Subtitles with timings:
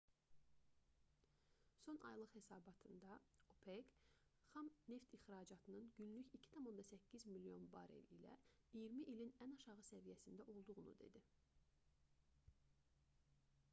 [1.87, 3.11] son aylıq hesabatında
[3.55, 3.89] opec
[4.53, 8.33] xam neft ixracatının günlük 2,8 milyon barel ilə
[8.81, 11.23] iyirmi ilin ən aşağı səviyyəsində olduğunu dedi